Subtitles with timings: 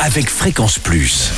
[0.00, 1.30] avec Fréquence Plus.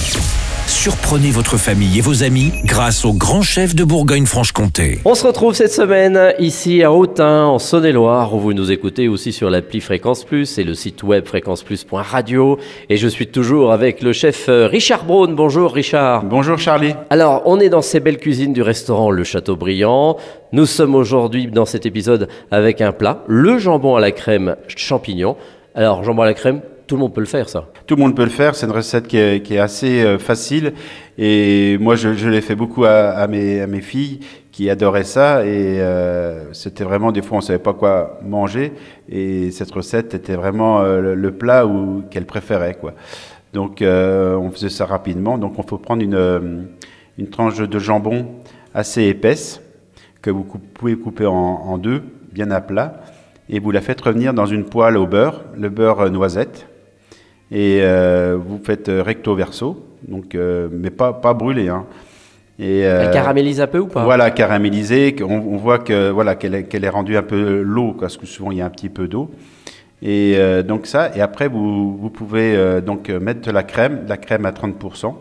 [0.67, 5.01] Surprenez votre famille et vos amis grâce au grand chef de Bourgogne-Franche-Comté.
[5.05, 9.33] On se retrouve cette semaine ici à Autun, en Saône-et-Loire, où vous nous écoutez aussi
[9.33, 12.59] sur l'appli Fréquence Plus et le site web fréquenceplus.radio.
[12.89, 15.35] Et je suis toujours avec le chef euh, Richard Braun.
[15.35, 16.25] Bonjour Richard.
[16.25, 16.95] Bonjour Charlie.
[17.11, 20.17] Alors, on est dans ces belles cuisines du restaurant Le Châteaubriand.
[20.53, 25.37] Nous sommes aujourd'hui dans cet épisode avec un plat, le jambon à la crème champignon.
[25.75, 27.67] Alors, jambon à la crème, tout le monde peut le faire, ça.
[27.87, 28.55] Tout le monde peut le faire.
[28.55, 30.73] C'est une recette qui est, assez euh, facile.
[31.19, 34.21] Et moi, je, l'ai fait beaucoup à, mes, filles
[34.53, 35.45] qui adoraient ça.
[35.45, 38.73] Et euh, c'était vraiment, des fois, on ne savait pas quoi manger.
[39.09, 41.67] Et cette recette était vraiment euh, le, le, plat
[42.11, 42.75] qu'elles préféraient.
[42.75, 42.95] Quoi.
[43.53, 45.39] Donc, on faisait ça rapidement.
[45.39, 48.27] Donc, il faut prendre une, tranche de jambon
[48.75, 49.61] assez épaisse
[50.23, 53.01] que vous pouvez couper en deux, bien à plat.
[53.49, 56.67] Et vous la faites revenir dans une poêle au beurre, le beurre noisette
[57.51, 61.69] et euh, vous faites recto verso, donc, euh, mais pas, pas brûlé.
[61.69, 61.87] Hein.
[62.59, 64.05] Et, euh, Elle caramélise un peu ou pas?
[64.05, 65.15] Voilà, caramélisée.
[65.23, 68.27] On, on voit que voilà qu'elle est, qu est, rendue un peu l'eau, parce que
[68.27, 69.31] souvent il y a un petit peu d'eau.
[70.03, 74.05] Et euh, donc ça, et après vous, vous pouvez euh, donc mettre de la crème,
[74.05, 75.15] de la crème à 30%.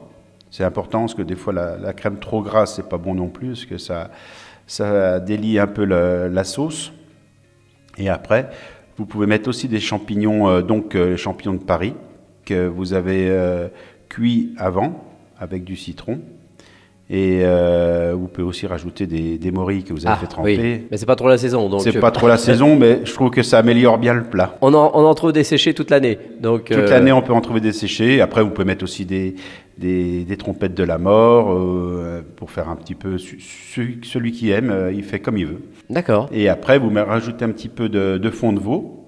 [0.52, 3.28] C'est important parce que des fois la, la crème trop grasse c'est pas bon non
[3.28, 4.10] plus, parce que ça,
[4.68, 6.92] ça délie un peu la sauce.
[7.98, 8.50] Et après,
[8.98, 11.94] vous pouvez mettre aussi des champignons, euh, donc euh, champignons de Paris
[12.46, 13.68] que vous avez euh,
[14.10, 15.04] cuit avant
[15.40, 16.20] avec du citron.
[17.08, 20.58] Et euh, vous pouvez aussi rajouter des, des morilles que vous avez ah, fait tremper.
[20.58, 20.88] Oui.
[20.90, 21.70] Mais c'est pas trop la saison.
[21.70, 24.58] donc C'est pas trop la saison, mais je trouve que ça améliore bien le plat.
[24.62, 26.18] On en, on en trouve des séchés toute l'année.
[26.42, 26.90] Donc toute euh...
[26.90, 28.22] l'année, on peut en trouver des séchés.
[28.22, 29.36] Après, vous pouvez mettre aussi des,
[29.78, 33.20] des, des trompettes de la mort euh, pour faire un petit peu.
[33.20, 35.62] Celui qui aime, euh, il fait comme il veut.
[35.92, 36.28] D'accord.
[36.32, 39.06] Et après, vous rajoutez un petit peu de, de fond de veau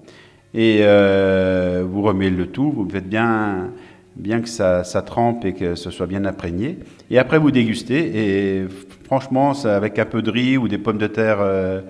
[0.54, 2.70] et euh, remettez le tout.
[2.70, 3.70] Vous faites bien
[4.18, 6.78] bien que ça, ça, trempe et que ce soit bien imprégné.
[7.10, 8.10] Et après, vous dégustez.
[8.14, 8.66] Et
[9.04, 11.80] franchement, ça, avec un peu de riz ou des pommes de terre euh,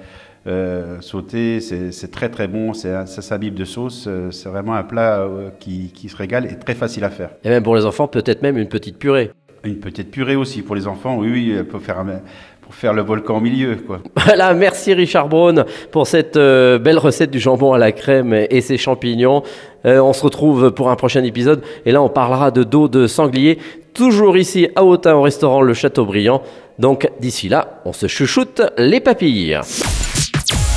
[0.47, 2.75] euh, sautées, c'est très très bon.
[2.75, 4.09] Ça s'imbibe de sauce.
[4.31, 7.31] C'est vraiment un plat euh, qui, qui, se régale et très facile à faire.
[7.45, 9.33] Et même pour les enfants, peut-être même une petite purée.
[9.65, 11.19] Une petite purée aussi pour les enfants.
[11.19, 12.21] Oui, oui, pour faire un,
[12.69, 13.77] pour faire le volcan au milieu.
[13.77, 14.01] Quoi.
[14.27, 18.61] Voilà, merci Richard Braun pour cette euh, belle recette du jambon à la crème et
[18.61, 19.43] ses champignons.
[19.87, 23.06] Euh, on se retrouve pour un prochain épisode et là on parlera de dos de
[23.06, 23.59] sanglier,
[23.95, 26.43] toujours ici à Autun au restaurant Le Châteaubriand.
[26.79, 29.59] Donc d'ici là, on se chouchoute les papilles.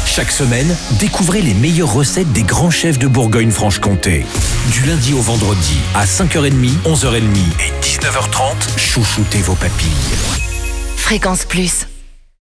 [0.06, 4.24] Chaque semaine, découvrez les meilleures recettes des grands chefs de Bourgogne-Franche-Comté.
[4.72, 7.20] Du lundi au vendredi à 5h30, 11h30
[7.60, 10.41] et 19h30, chouchoutez vos papilles.
[11.12, 11.91] Fréquence Plus.